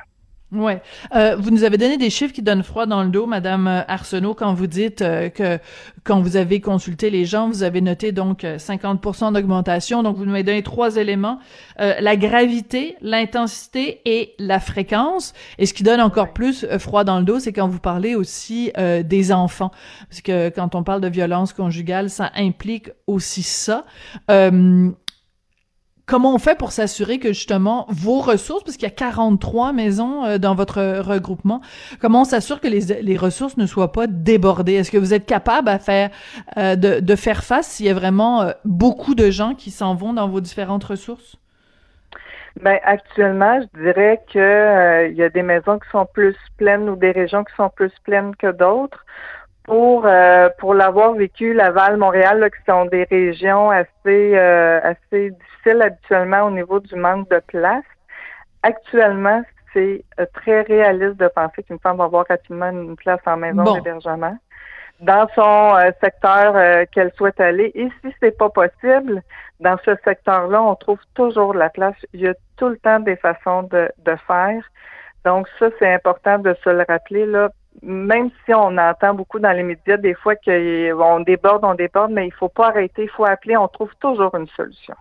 Ouais. 0.52 0.82
Euh, 1.14 1.36
vous 1.38 1.50
nous 1.50 1.62
avez 1.62 1.78
donné 1.78 1.96
des 1.96 2.10
chiffres 2.10 2.34
qui 2.34 2.42
donnent 2.42 2.64
froid 2.64 2.84
dans 2.84 3.04
le 3.04 3.10
dos, 3.10 3.26
Madame 3.26 3.68
Arsenault, 3.86 4.34
quand 4.34 4.52
vous 4.52 4.66
dites 4.66 5.00
euh, 5.00 5.28
que 5.28 5.60
quand 6.02 6.20
vous 6.20 6.36
avez 6.36 6.60
consulté 6.60 7.08
les 7.08 7.24
gens, 7.24 7.48
vous 7.48 7.62
avez 7.62 7.80
noté 7.80 8.10
donc 8.10 8.42
50% 8.42 9.28
euh, 9.28 9.30
d'augmentation. 9.30 10.02
Donc 10.02 10.16
vous 10.16 10.24
nous 10.24 10.34
avez 10.34 10.42
donné 10.42 10.64
trois 10.64 10.96
éléments 10.96 11.38
euh, 11.78 11.94
la 12.00 12.16
gravité, 12.16 12.96
l'intensité 13.00 14.00
et 14.04 14.34
la 14.40 14.58
fréquence. 14.58 15.34
Et 15.58 15.66
ce 15.66 15.74
qui 15.74 15.84
donne 15.84 16.00
encore 16.00 16.32
plus 16.32 16.66
froid 16.78 17.04
dans 17.04 17.20
le 17.20 17.24
dos, 17.24 17.38
c'est 17.38 17.52
quand 17.52 17.68
vous 17.68 17.78
parlez 17.78 18.16
aussi 18.16 18.72
des 18.76 19.32
enfants, 19.32 19.70
parce 20.08 20.20
que 20.20 20.48
quand 20.48 20.74
on 20.74 20.82
parle 20.82 21.00
de 21.00 21.08
violence 21.08 21.52
conjugale, 21.52 22.10
ça 22.10 22.32
implique 22.34 22.90
aussi 23.06 23.42
ça. 23.42 23.84
Comment 26.10 26.34
on 26.34 26.38
fait 26.38 26.58
pour 26.58 26.72
s'assurer 26.72 27.20
que 27.20 27.28
justement 27.28 27.86
vos 27.88 28.18
ressources, 28.18 28.64
parce 28.64 28.76
qu'il 28.76 28.88
y 28.88 28.90
a 28.90 28.94
43 28.94 29.72
maisons 29.72 30.24
euh, 30.24 30.38
dans 30.38 30.56
votre 30.56 30.98
regroupement, 31.02 31.60
comment 32.00 32.22
on 32.22 32.24
s'assure 32.24 32.60
que 32.60 32.66
les, 32.66 33.16
ressources 33.16 33.56
ne 33.56 33.64
soient 33.64 33.92
pas 33.92 34.08
débordées? 34.08 34.74
Est-ce 34.74 34.90
que 34.90 34.98
vous 34.98 35.14
êtes 35.14 35.24
capable 35.24 35.70
euh, 36.58 36.74
de, 36.74 37.14
faire 37.14 37.44
face 37.44 37.68
s'il 37.68 37.86
y 37.86 37.90
a 37.90 37.94
vraiment 37.94 38.42
euh, 38.42 38.50
beaucoup 38.64 39.14
de 39.14 39.30
gens 39.30 39.54
qui 39.54 39.70
s'en 39.70 39.94
vont 39.94 40.12
dans 40.12 40.28
vos 40.28 40.40
différentes 40.40 40.82
ressources? 40.82 41.36
Ben 42.60 42.80
actuellement, 42.82 43.60
je 43.60 43.80
dirais 43.80 44.20
que 44.34 45.08
il 45.08 45.16
y 45.16 45.22
a 45.22 45.28
des 45.28 45.42
maisons 45.42 45.78
qui 45.78 45.88
sont 45.90 46.06
plus 46.12 46.34
pleines 46.56 46.90
ou 46.90 46.96
des 46.96 47.12
régions 47.12 47.44
qui 47.44 47.54
sont 47.54 47.70
plus 47.70 47.92
pleines 48.02 48.34
que 48.34 48.50
d'autres 48.50 49.06
pour 49.64 50.06
euh, 50.06 50.48
pour 50.58 50.74
l'avoir 50.74 51.12
vécu 51.12 51.52
Laval, 51.52 51.96
Montréal, 51.96 52.40
là, 52.40 52.50
qui 52.50 52.62
sont 52.68 52.86
des 52.86 53.04
régions 53.04 53.70
assez 53.70 53.88
euh, 54.36 54.80
assez 54.82 55.30
difficiles 55.30 55.82
habituellement 55.82 56.42
au 56.42 56.50
niveau 56.50 56.80
du 56.80 56.94
manque 56.96 57.28
de 57.30 57.40
place. 57.46 57.84
Actuellement, 58.62 59.42
c'est 59.72 60.04
euh, 60.18 60.26
très 60.34 60.62
réaliste 60.62 61.16
de 61.16 61.28
penser 61.28 61.62
qu'une 61.62 61.78
femme 61.78 61.98
va 61.98 62.04
avoir 62.04 62.26
rapidement 62.28 62.70
une 62.70 62.96
place 62.96 63.20
en 63.26 63.36
maison 63.36 63.74
d'hébergement 63.74 64.36
dans 65.00 65.26
son 65.34 65.78
secteur 66.02 66.86
qu'elle 66.92 67.10
souhaite 67.16 67.40
aller. 67.40 67.72
Et 67.74 67.88
si 68.02 68.14
c'est 68.20 68.36
pas 68.36 68.50
possible, 68.50 69.22
dans 69.58 69.78
ce 69.82 69.92
secteur-là, 70.04 70.62
on 70.62 70.74
trouve 70.74 70.98
toujours 71.14 71.54
de 71.54 71.58
la 71.58 71.70
place. 71.70 71.94
Il 72.12 72.20
y 72.20 72.28
a 72.28 72.34
tout 72.58 72.68
le 72.68 72.76
temps 72.76 73.00
des 73.00 73.16
façons 73.16 73.62
de, 73.62 73.90
de 74.04 74.16
faire. 74.26 74.62
Donc 75.24 75.48
ça, 75.58 75.68
c'est 75.78 75.90
important 75.90 76.38
de 76.38 76.54
se 76.62 76.68
le 76.68 76.84
rappeler 76.86 77.24
là 77.24 77.48
même 77.82 78.30
si 78.44 78.54
on 78.54 78.76
entend 78.76 79.14
beaucoup 79.14 79.38
dans 79.38 79.52
les 79.52 79.62
médias 79.62 79.96
des 79.96 80.14
fois 80.14 80.34
qu'on 80.36 81.20
déborde, 81.20 81.64
on 81.64 81.74
déborde, 81.74 82.12
mais 82.12 82.26
il 82.26 82.32
faut 82.32 82.48
pas 82.48 82.68
arrêter, 82.68 83.04
il 83.04 83.10
faut 83.10 83.24
appeler, 83.24 83.56
on 83.56 83.68
trouve 83.68 83.94
toujours 84.00 84.34
une 84.34 84.48
solution. 84.48 84.94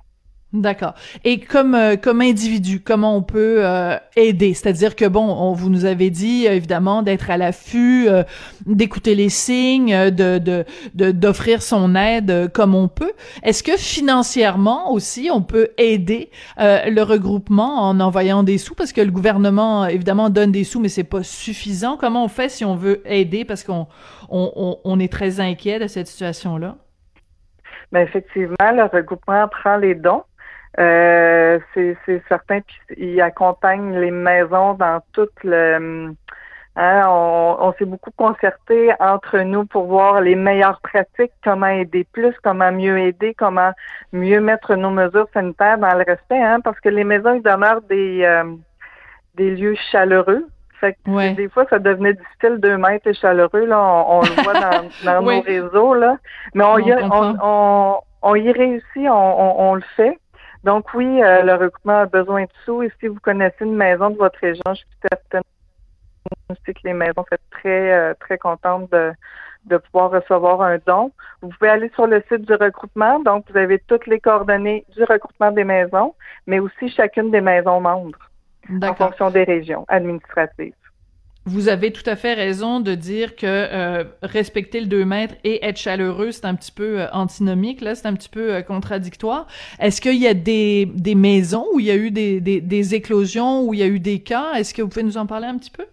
D'accord. 0.51 0.95
Et 1.23 1.39
comme 1.39 1.75
euh, 1.75 1.95
comme 1.95 2.21
individu, 2.21 2.79
comment 2.81 3.15
on 3.15 3.21
peut 3.21 3.63
euh, 3.63 3.97
aider? 4.15 4.55
C'est-à-dire 4.55 4.95
que 4.95 5.05
bon, 5.05 5.21
on, 5.21 5.53
vous 5.53 5.69
nous 5.69 5.85
avez 5.85 6.09
dit 6.09 6.47
évidemment 6.47 7.03
d'être 7.03 7.29
à 7.29 7.37
l'affût, 7.37 8.07
euh, 8.09 8.23
d'écouter 8.65 9.13
les 9.13 9.29
signes, 9.29 10.09
de 10.09 10.39
de 10.39 10.65
d'offrir 11.11 11.61
son 11.61 11.93
aide 11.93 12.51
comme 12.51 12.73
on 12.73 12.87
peut. 12.87 13.11
Est-ce 13.43 13.61
que 13.61 13.77
financièrement 13.77 14.91
aussi 14.91 15.29
on 15.31 15.43
peut 15.43 15.69
aider 15.77 16.31
le 16.57 17.03
regroupement 17.03 17.87
en 17.87 17.99
envoyant 17.99 18.41
des 18.41 18.57
sous? 18.57 18.73
Parce 18.73 18.91
que 18.91 19.01
le 19.01 19.11
gouvernement 19.11 19.85
évidemment 19.85 20.31
donne 20.31 20.51
des 20.51 20.63
sous 20.63 20.79
mais 20.79 20.89
c'est 20.89 21.03
pas 21.03 21.21
suffisant. 21.21 21.95
Comment 21.95 22.25
on 22.25 22.27
fait 22.27 22.49
si 22.49 22.65
on 22.65 22.75
veut 22.75 23.03
aider? 23.05 23.45
Parce 23.45 23.63
qu'on 23.63 23.85
on, 24.29 24.79
on 24.83 24.99
est 24.99 25.11
très 25.11 25.39
inquiet 25.39 25.77
de 25.77 25.85
cette 25.85 26.07
situation 26.07 26.57
là 26.57 26.77
ben 27.91 28.01
effectivement, 28.01 28.55
le 28.59 28.83
regroupement 28.83 29.47
prend 29.47 29.77
les 29.77 29.95
dons. 29.95 30.21
Euh, 30.77 31.59
c'est 31.73 31.97
certain, 32.27 32.59
qu'ils 32.61 33.21
accompagnent 33.21 33.97
les 33.97 34.11
maisons 34.11 34.73
dans 34.75 35.01
tout 35.13 35.29
le... 35.43 36.13
Hein, 36.75 37.03
on, 37.07 37.57
on 37.59 37.73
s'est 37.73 37.85
beaucoup 37.85 38.11
concerté 38.11 38.91
entre 38.99 39.39
nous 39.39 39.65
pour 39.65 39.87
voir 39.87 40.21
les 40.21 40.35
meilleures 40.35 40.79
pratiques, 40.79 41.33
comment 41.43 41.67
aider 41.67 42.05
plus, 42.13 42.33
comment 42.41 42.71
mieux 42.71 42.97
aider, 42.99 43.33
comment 43.33 43.71
mieux 44.13 44.39
mettre 44.39 44.75
nos 44.75 44.91
mesures 44.91 45.27
sanitaires 45.33 45.77
dans 45.77 45.93
le 45.93 46.05
respect, 46.07 46.41
hein, 46.41 46.61
parce 46.61 46.79
que 46.79 46.87
les 46.87 47.03
maisons, 47.03 47.33
ils 47.33 47.41
demeurent 47.41 47.81
des, 47.81 48.23
euh, 48.23 48.55
des 49.35 49.55
lieux 49.55 49.75
chaleureux. 49.91 50.45
Fait 50.79 50.95
que 51.05 51.35
des 51.35 51.49
fois, 51.49 51.65
ça 51.69 51.79
devenait 51.79 52.13
difficile, 52.13 52.57
deux 52.59 52.77
mètres 52.77 53.07
et 53.07 53.13
chaleureux, 53.13 53.65
là, 53.65 53.81
on, 53.81 54.21
le 54.21 54.43
voit 54.43 54.53
dans, 54.53 54.89
dans 55.03 55.21
nos 55.21 55.41
réseaux, 55.41 55.93
là. 55.93 56.17
Mais 56.53 56.63
on, 56.63 56.77
y, 56.77 56.93
on, 56.93 57.35
on, 57.41 57.99
on, 58.21 58.35
y 58.35 58.51
réussit, 58.51 59.09
on, 59.09 59.55
on, 59.59 59.75
le 59.75 59.83
fait. 59.97 60.17
Donc 60.63 60.93
oui, 60.93 61.23
euh, 61.23 61.41
le 61.43 61.55
recoupement 61.55 61.99
a 61.99 62.05
besoin 62.05 62.43
de 62.43 62.49
sous. 62.65 62.83
Et 62.83 62.91
si 62.99 63.07
vous 63.07 63.19
connaissez 63.21 63.63
une 63.63 63.75
maison 63.75 64.09
de 64.09 64.17
votre 64.17 64.39
région, 64.39 64.63
je 64.67 64.79
suis 64.79 64.87
certaine 65.09 65.41
que 66.65 66.71
les 66.83 66.93
maisons 66.93 67.25
sont 67.29 67.37
très, 67.51 67.91
euh, 67.91 68.13
très 68.19 68.37
contentes 68.37 68.91
de, 68.91 69.11
de 69.65 69.77
pouvoir 69.77 70.11
recevoir 70.11 70.61
un 70.61 70.77
don. 70.85 71.11
Vous 71.41 71.49
pouvez 71.49 71.69
aller 71.69 71.89
sur 71.95 72.07
le 72.07 72.23
site 72.27 72.45
du 72.45 72.53
regroupement. 72.53 73.19
Donc, 73.19 73.45
vous 73.49 73.57
avez 73.57 73.79
toutes 73.87 74.07
les 74.07 74.19
coordonnées 74.19 74.85
du 74.95 75.03
regroupement 75.03 75.51
des 75.51 75.63
maisons, 75.63 76.15
mais 76.47 76.59
aussi 76.59 76.89
chacune 76.89 77.31
des 77.31 77.41
maisons 77.41 77.79
membres 77.79 78.19
en 78.81 78.93
fonction 78.93 79.29
des 79.31 79.43
régions 79.43 79.85
administratives. 79.87 80.73
Vous 81.45 81.67
avez 81.67 81.91
tout 81.91 82.03
à 82.05 82.15
fait 82.15 82.33
raison 82.33 82.79
de 82.79 82.93
dire 82.93 83.35
que 83.35 83.45
euh, 83.47 84.03
respecter 84.21 84.81
le 84.81 84.87
2 84.87 85.05
mètres 85.05 85.35
et 85.43 85.65
être 85.65 85.77
chaleureux, 85.77 86.31
c'est 86.31 86.45
un 86.45 86.53
petit 86.53 86.71
peu 86.71 87.01
euh, 87.01 87.07
antinomique, 87.11 87.81
là, 87.81 87.95
c'est 87.95 88.05
un 88.07 88.13
petit 88.13 88.29
peu 88.29 88.53
euh, 88.53 88.61
contradictoire. 88.61 89.47
Est-ce 89.79 89.99
qu'il 89.99 90.17
y 90.17 90.27
a 90.27 90.33
des, 90.35 90.85
des 90.93 91.15
maisons 91.15 91.65
où 91.73 91.79
il 91.79 91.87
y 91.87 91.91
a 91.91 91.95
eu 91.95 92.11
des, 92.11 92.39
des, 92.39 92.61
des 92.61 92.93
éclosions, 92.93 93.63
où 93.63 93.73
il 93.73 93.79
y 93.79 93.83
a 93.83 93.87
eu 93.87 93.99
des 93.99 94.19
cas? 94.19 94.53
Est-ce 94.55 94.73
que 94.73 94.81
vous 94.81 94.89
pouvez 94.89 95.03
nous 95.03 95.17
en 95.17 95.25
parler 95.25 95.47
un 95.47 95.57
petit 95.57 95.71
peu? 95.71 95.85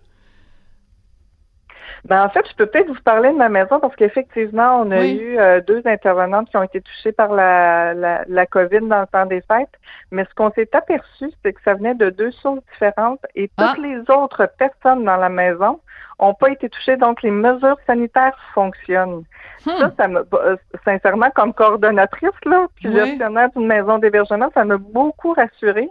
Ben, 2.07 2.25
en 2.25 2.29
fait, 2.29 2.47
je 2.49 2.55
peux 2.55 2.67
peut-être 2.67 2.89
vous 2.89 3.03
parler 3.05 3.31
de 3.31 3.37
ma 3.37 3.49
maison 3.49 3.81
parce 3.81 3.97
qu'effectivement, 3.97 4.81
on 4.81 4.91
a 4.93 5.07
eu 5.07 5.39
euh, 5.39 5.61
deux 5.61 5.83
intervenantes 5.87 6.49
qui 6.49 6.57
ont 6.57 6.63
été 6.63 6.81
touchées 6.81 7.11
par 7.11 7.33
la, 7.33 7.95
la, 7.95 8.25
la, 8.29 8.47
COVID 8.47 8.83
dans 8.83 9.01
le 9.01 9.07
temps 9.07 9.27
des 9.27 9.41
fêtes. 9.41 9.75
Mais 10.13 10.25
ce 10.25 10.35
qu'on 10.35 10.53
s'est 10.53 10.69
aperçu, 10.73 11.31
c'est 11.43 11.53
que 11.53 11.61
ça 11.65 11.75
venait 11.75 11.95
de 11.95 12.11
deux 12.11 12.31
sources 12.31 12.63
différentes 12.73 13.21
et 13.35 13.49
toutes 13.49 13.59
ah. 13.59 13.75
les 13.83 13.99
autres 14.09 14.49
personnes 14.57 15.05
dans 15.05 15.17
la 15.17 15.29
maison 15.29 15.81
ont 16.19 16.35
pas 16.35 16.51
été 16.51 16.69
touchées. 16.69 16.97
Donc, 16.97 17.23
les 17.23 17.31
mesures 17.31 17.79
sanitaires 17.87 18.39
fonctionnent. 18.55 19.25
Hmm. 19.67 19.71
Ça, 19.79 19.93
ça 19.97 20.09
me, 20.09 20.25
euh, 20.35 20.57
sincèrement, 20.85 21.31
comme 21.35 21.53
coordonnatrice, 21.53 22.31
là, 22.45 22.67
puis 22.77 22.93
gestionnaire 22.93 23.51
d'une 23.57 23.67
maison 23.67 23.99
d'hébergement, 23.99 24.49
ça 24.55 24.65
m'a 24.65 24.77
beaucoup 24.77 25.33
rassurée. 25.33 25.91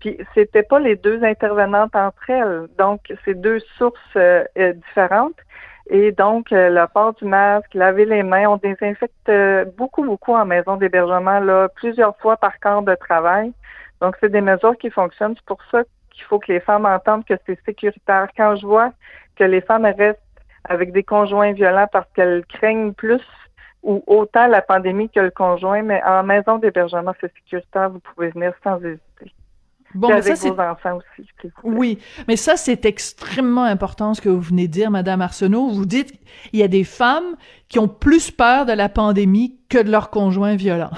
Puis 0.00 0.18
c'était 0.34 0.62
pas 0.62 0.78
les 0.78 0.96
deux 0.96 1.22
intervenantes 1.24 1.94
entre 1.96 2.30
elles, 2.30 2.66
donc 2.78 3.00
c'est 3.24 3.40
deux 3.40 3.60
sources 3.78 3.98
euh, 4.16 4.44
euh, 4.58 4.72
différentes. 4.72 5.36
Et 5.90 6.12
donc 6.12 6.46
le 6.50 6.86
port 6.86 7.14
du 7.14 7.26
masque, 7.26 7.74
laver 7.74 8.06
les 8.06 8.22
mains, 8.22 8.48
on 8.48 8.56
désinfecte 8.56 9.28
euh, 9.28 9.66
beaucoup 9.76 10.02
beaucoup 10.02 10.34
en 10.34 10.46
maison 10.46 10.76
d'hébergement 10.76 11.40
là 11.40 11.68
plusieurs 11.68 12.16
fois 12.18 12.36
par 12.36 12.58
quart 12.58 12.82
de 12.82 12.94
travail. 12.94 13.52
Donc 14.00 14.16
c'est 14.20 14.30
des 14.30 14.40
mesures 14.40 14.76
qui 14.78 14.90
fonctionnent. 14.90 15.34
C'est 15.36 15.46
pour 15.46 15.62
ça 15.70 15.82
qu'il 16.10 16.24
faut 16.24 16.38
que 16.38 16.52
les 16.52 16.60
femmes 16.60 16.86
entendent 16.86 17.24
que 17.24 17.34
c'est 17.46 17.58
sécuritaire. 17.64 18.28
Quand 18.36 18.56
je 18.56 18.66
vois 18.66 18.92
que 19.36 19.44
les 19.44 19.60
femmes 19.60 19.84
restent 19.84 20.20
avec 20.64 20.92
des 20.92 21.02
conjoints 21.02 21.52
violents 21.52 21.88
parce 21.92 22.08
qu'elles 22.14 22.44
craignent 22.46 22.94
plus 22.94 23.22
ou 23.82 24.02
autant 24.06 24.46
la 24.46 24.62
pandémie 24.62 25.10
que 25.10 25.20
le 25.20 25.30
conjoint, 25.30 25.82
mais 25.82 26.02
en 26.04 26.22
maison 26.22 26.56
d'hébergement, 26.56 27.12
c'est 27.20 27.32
sécuritaire, 27.34 27.90
vous 27.90 28.00
pouvez 28.00 28.30
venir 28.30 28.54
sans 28.64 28.78
hésiter. 28.82 29.13
Bon, 29.94 30.08
mais 30.08 30.22
ça, 30.22 30.36
c'est... 30.36 30.50
enfants 30.50 30.98
aussi. 30.98 31.28
Oui, 31.62 31.98
mais 32.26 32.36
ça, 32.36 32.56
c'est 32.56 32.84
extrêmement 32.84 33.64
important 33.64 34.14
ce 34.14 34.20
que 34.20 34.28
vous 34.28 34.40
venez 34.40 34.66
de 34.66 34.72
dire, 34.72 34.90
Madame 34.90 35.20
Arsenault. 35.20 35.68
Vous 35.68 35.86
dites 35.86 36.12
il 36.52 36.60
y 36.60 36.62
a 36.62 36.68
des 36.68 36.84
femmes 36.84 37.36
qui 37.68 37.78
ont 37.78 37.88
plus 37.88 38.30
peur 38.30 38.66
de 38.66 38.72
la 38.72 38.88
pandémie 38.88 39.58
que 39.68 39.78
de 39.78 39.90
leur 39.90 40.10
conjoint 40.10 40.56
violent. 40.56 40.90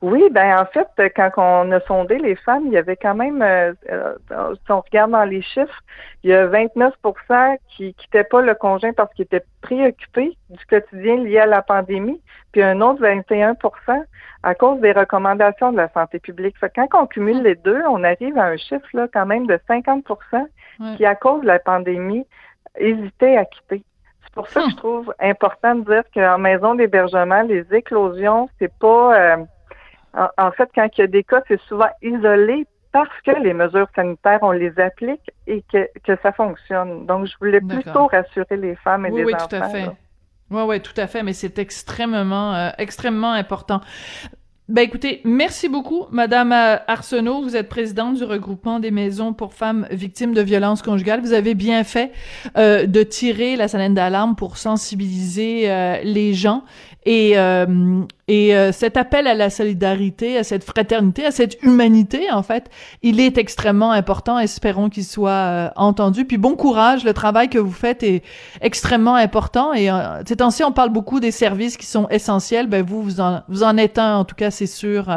Oui, 0.00 0.22
ben 0.30 0.60
en 0.60 0.64
fait, 0.66 0.88
quand 1.16 1.30
on 1.38 1.72
a 1.72 1.80
sondé 1.80 2.18
les 2.18 2.36
femmes, 2.36 2.66
il 2.66 2.72
y 2.72 2.76
avait 2.76 2.96
quand 2.96 3.16
même, 3.16 3.42
euh, 3.42 3.72
euh, 3.90 4.54
si 4.54 4.70
on 4.70 4.80
regarde 4.80 5.10
dans 5.10 5.24
les 5.24 5.42
chiffres, 5.42 5.82
il 6.22 6.30
y 6.30 6.34
a 6.34 6.46
29% 6.46 7.58
qui 7.68 7.94
quittaient 7.94 8.22
pas 8.22 8.40
le 8.40 8.54
conjoint 8.54 8.92
parce 8.92 9.12
qu'ils 9.14 9.24
étaient 9.24 9.44
préoccupés 9.60 10.36
du 10.50 10.66
quotidien 10.66 11.16
lié 11.16 11.38
à 11.38 11.46
la 11.46 11.62
pandémie, 11.62 12.20
puis 12.52 12.62
un 12.62 12.80
autre 12.80 13.02
21% 13.02 14.04
à 14.44 14.54
cause 14.54 14.80
des 14.80 14.92
recommandations 14.92 15.72
de 15.72 15.78
la 15.78 15.88
santé 15.88 16.20
publique. 16.20 16.56
Fait 16.58 16.72
quand 16.72 16.86
on 16.94 17.06
cumule 17.06 17.42
les 17.42 17.56
deux, 17.56 17.82
on 17.88 18.04
arrive 18.04 18.38
à 18.38 18.44
un 18.44 18.56
chiffre 18.56 18.86
là 18.92 19.08
quand 19.12 19.26
même 19.26 19.48
de 19.48 19.58
50% 19.68 20.46
qui, 20.96 21.04
à 21.04 21.16
cause 21.16 21.42
de 21.42 21.46
la 21.46 21.58
pandémie, 21.58 22.24
hésitaient 22.76 23.36
à 23.36 23.44
quitter. 23.44 23.82
C'est 24.22 24.34
pour 24.34 24.46
ça 24.46 24.62
que 24.62 24.70
je 24.70 24.76
trouve 24.76 25.12
important 25.18 25.74
de 25.74 25.84
dire 25.84 26.04
qu'en 26.14 26.38
maison 26.38 26.76
d'hébergement, 26.76 27.42
les 27.42 27.64
éclosions, 27.74 28.48
c'est 28.60 28.72
pas 28.78 29.18
euh, 29.18 29.36
en, 30.14 30.50
fait, 30.52 30.68
quand 30.74 30.88
il 30.96 31.00
y 31.00 31.04
a 31.04 31.06
des 31.06 31.24
cas, 31.24 31.42
c'est 31.48 31.60
souvent 31.62 31.88
isolé 32.02 32.66
parce 32.92 33.08
que 33.24 33.32
les 33.42 33.52
mesures 33.52 33.88
sanitaires, 33.94 34.38
on 34.42 34.52
les 34.52 34.78
applique 34.80 35.30
et 35.46 35.62
que, 35.70 35.88
que 36.04 36.16
ça 36.22 36.32
fonctionne. 36.32 37.06
Donc, 37.06 37.26
je 37.26 37.34
voulais 37.38 37.60
plutôt 37.60 38.06
rassurer 38.06 38.56
les 38.56 38.76
femmes 38.76 39.06
et 39.06 39.10
les 39.10 39.24
oui, 39.24 39.34
enfants. 39.34 39.46
Oui, 39.50 39.58
tout 39.58 39.64
à 39.64 39.68
fait. 39.68 39.90
Oui, 40.50 40.62
oui, 40.66 40.80
tout 40.80 40.98
à 40.98 41.06
fait, 41.06 41.22
mais 41.22 41.34
c'est 41.34 41.58
extrêmement, 41.58 42.54
euh, 42.54 42.70
extrêmement 42.78 43.32
important. 43.32 43.82
Ben 44.68 44.82
écoutez, 44.82 45.22
merci 45.24 45.66
beaucoup, 45.66 46.04
Madame 46.10 46.52
euh, 46.52 46.76
Arsenault. 46.86 47.40
Vous 47.40 47.56
êtes 47.56 47.70
présidente 47.70 48.16
du 48.16 48.24
regroupement 48.24 48.80
des 48.80 48.90
maisons 48.90 49.32
pour 49.32 49.54
femmes 49.54 49.86
victimes 49.90 50.34
de 50.34 50.42
violences 50.42 50.82
conjugales. 50.82 51.22
Vous 51.22 51.32
avez 51.32 51.54
bien 51.54 51.84
fait 51.84 52.12
euh, 52.58 52.84
de 52.84 53.02
tirer 53.02 53.56
la 53.56 53.68
sonnette 53.68 53.94
d'alarme 53.94 54.36
pour 54.36 54.58
sensibiliser 54.58 55.70
euh, 55.70 55.96
les 56.04 56.34
gens 56.34 56.64
et, 57.06 57.32
et 58.28 58.54
euh, 58.54 58.72
cet 58.72 58.96
appel 58.96 59.26
à 59.26 59.34
la 59.34 59.50
solidarité, 59.50 60.38
à 60.38 60.44
cette 60.44 60.62
fraternité, 60.62 61.24
à 61.24 61.30
cette 61.30 61.62
humanité, 61.62 62.30
en 62.30 62.42
fait, 62.42 62.70
il 63.02 63.20
est 63.20 63.38
extrêmement 63.38 63.90
important. 63.90 64.38
Espérons 64.38 64.90
qu'il 64.90 65.04
soit 65.04 65.30
euh, 65.30 65.68
entendu. 65.76 66.24
Puis 66.26 66.36
bon 66.36 66.54
courage, 66.54 67.04
le 67.04 67.14
travail 67.14 67.48
que 67.48 67.58
vous 67.58 67.72
faites 67.72 68.02
est 68.02 68.22
extrêmement 68.60 69.14
important. 69.14 69.72
Et 69.72 69.88
ces 70.26 70.36
temps-ci, 70.36 70.62
on 70.62 70.72
parle 70.72 70.90
beaucoup 70.90 71.20
des 71.20 71.30
services 71.30 71.76
qui 71.76 71.86
sont 71.86 72.06
essentiels. 72.08 72.66
Ben 72.66 72.84
vous, 72.84 73.02
vous 73.02 73.20
en, 73.20 73.40
vous 73.48 73.62
en 73.62 73.76
êtes 73.76 73.98
un, 73.98 74.16
en 74.16 74.24
tout 74.24 74.36
cas, 74.36 74.50
c'est 74.50 74.66
sûr, 74.66 75.08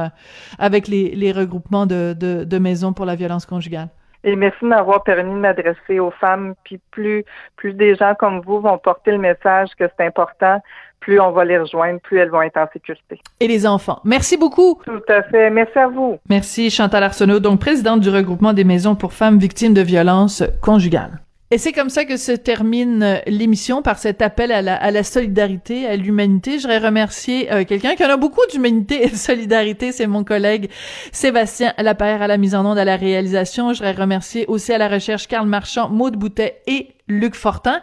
avec 0.57 0.87
les, 0.87 1.13
les 1.13 1.31
regroupements 1.31 1.85
de, 1.85 2.15
de, 2.17 2.43
de 2.45 2.57
maisons 2.57 2.93
pour 2.93 3.05
la 3.05 3.15
violence 3.15 3.45
conjugale. 3.45 3.89
Et 4.23 4.35
merci 4.35 4.59
de 4.61 4.67
m'avoir 4.67 5.03
permis 5.03 5.33
de 5.33 5.39
m'adresser 5.39 5.99
aux 5.99 6.11
femmes. 6.11 6.53
Puis 6.63 6.79
plus, 6.91 7.25
plus 7.55 7.73
des 7.73 7.95
gens 7.95 8.13
comme 8.15 8.41
vous 8.41 8.59
vont 8.59 8.77
porter 8.77 9.11
le 9.11 9.17
message 9.17 9.69
que 9.77 9.85
c'est 9.97 10.05
important, 10.05 10.61
plus 11.01 11.19
on 11.19 11.31
va 11.31 11.43
les 11.43 11.57
rejoindre, 11.57 11.99
plus 11.99 12.19
elles 12.19 12.29
vont 12.29 12.41
être 12.41 12.57
en 12.57 12.67
sécurité. 12.71 13.19
Et 13.39 13.47
les 13.47 13.67
enfants. 13.67 13.99
Merci 14.05 14.37
beaucoup. 14.37 14.79
Tout 14.85 15.01
à 15.09 15.23
fait. 15.23 15.49
Merci 15.49 15.77
à 15.77 15.87
vous. 15.87 16.17
Merci 16.29 16.69
Chantal 16.69 17.03
Arsenault, 17.03 17.39
donc 17.39 17.59
présidente 17.59 17.99
du 17.99 18.09
regroupement 18.09 18.53
des 18.53 18.63
maisons 18.63 18.95
pour 18.95 19.11
femmes 19.11 19.37
victimes 19.37 19.73
de 19.73 19.81
violences 19.81 20.43
conjugales. 20.61 21.19
Et 21.53 21.57
c'est 21.57 21.73
comme 21.73 21.89
ça 21.89 22.05
que 22.05 22.15
se 22.15 22.31
termine 22.31 23.03
euh, 23.03 23.17
l'émission 23.27 23.81
par 23.81 23.97
cet 23.97 24.21
appel 24.21 24.53
à 24.53 24.61
la, 24.61 24.75
à 24.75 24.89
la 24.89 25.03
solidarité, 25.03 25.85
à 25.85 25.97
l'humanité. 25.97 26.59
Je 26.59 26.61
voudrais 26.61 26.77
remercier 26.77 27.51
euh, 27.51 27.65
quelqu'un 27.65 27.95
qui 27.95 28.05
en 28.05 28.09
a 28.09 28.15
beaucoup 28.15 28.45
d'humanité 28.53 29.03
et 29.05 29.09
de 29.09 29.15
solidarité, 29.17 29.91
c'est 29.91 30.07
mon 30.07 30.23
collègue 30.23 30.69
Sébastien 31.11 31.73
Lapère 31.77 32.21
à 32.21 32.27
la 32.27 32.37
mise 32.37 32.55
en 32.55 32.65
onde, 32.65 32.77
à 32.77 32.85
la 32.85 32.95
réalisation. 32.95 33.73
Je 33.73 33.79
voudrais 33.79 34.01
remercier 34.01 34.45
aussi 34.47 34.71
à 34.71 34.77
la 34.77 34.87
recherche 34.87 35.27
Carl 35.27 35.45
Marchand, 35.45 35.89
Maude 35.89 36.15
Boutet 36.15 36.61
et 36.67 36.87
Luc 37.09 37.35
Fortin. 37.35 37.81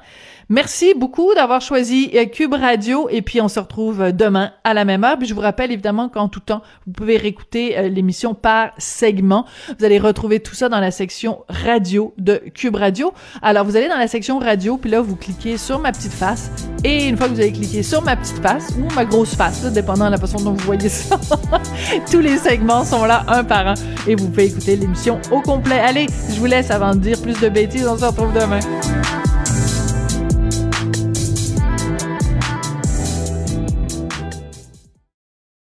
Merci 0.51 0.95
beaucoup 0.97 1.35
d'avoir 1.35 1.61
choisi 1.61 2.11
euh, 2.15 2.25
Cube 2.25 2.55
Radio 2.55 3.07
et 3.11 3.21
puis 3.21 3.39
on 3.43 3.49
se 3.49 3.61
retrouve 3.61 4.01
euh, 4.01 4.13
demain 4.13 4.53
à 4.65 4.73
la 4.73 4.87
même 4.87 5.05
heure. 5.05 5.19
Puis 5.19 5.29
je 5.29 5.35
vous 5.35 5.43
rappelle 5.43 5.71
évidemment 5.71 6.09
qu'en 6.09 6.29
tout 6.29 6.41
temps, 6.41 6.63
vous 6.87 6.93
pouvez 6.93 7.19
réécouter 7.19 7.77
euh, 7.77 7.89
l'émission 7.89 8.33
par 8.33 8.71
segment. 8.79 9.45
Vous 9.79 9.85
allez 9.85 9.99
retrouver 9.99 10.41
tout 10.41 10.55
ça 10.55 10.71
dans 10.71 10.81
la 10.81 10.91
section 10.91 11.45
radio 11.51 12.15
de 12.17 12.41
Cube 12.55 12.77
Radio. 12.77 13.13
Alors 13.43 13.67
vous 13.67 13.77
allez 13.77 13.89
dans 13.89 13.99
la 13.99 14.09
section 14.09 14.39
radio 14.39 14.79
puis 14.79 14.91
là 14.91 15.03
vous 15.03 15.17
cliquez 15.17 15.59
sur 15.59 15.81
ma 15.81 15.93
petite 15.93 16.15
face 16.15 16.51
et 16.83 17.09
une 17.09 17.19
fois 17.19 17.29
que 17.29 17.35
vous 17.35 17.41
avez 17.41 17.53
cliqué 17.53 17.83
sur 17.83 18.03
ma 18.03 18.17
petite 18.17 18.39
face 18.39 18.71
ou 18.79 18.91
ma 18.95 19.05
grosse 19.05 19.35
face, 19.35 19.71
dépendant 19.71 20.07
de 20.07 20.13
la 20.13 20.19
façon 20.19 20.39
dont 20.39 20.53
vous 20.53 20.65
voyez 20.65 20.89
ça, 20.89 21.21
tous 22.11 22.21
les 22.21 22.39
segments 22.39 22.85
sont 22.85 23.05
là 23.05 23.23
un 23.29 23.45
par 23.45 23.67
un 23.67 23.75
et 24.07 24.15
vous 24.15 24.29
pouvez 24.29 24.47
écouter 24.47 24.77
l'émission 24.77 25.21
au 25.31 25.43
complet. 25.43 25.79
Allez, 25.79 26.07
je 26.31 26.41
vous 26.41 26.47
laisse 26.47 26.71
avant 26.71 26.95
de 26.95 27.01
dire 27.01 27.21
plus 27.21 27.39
de 27.39 27.51
bêtises. 27.51 27.87
On 27.87 27.99
se 27.99 28.07
retrouve 28.07 28.33
demain. 28.33 28.61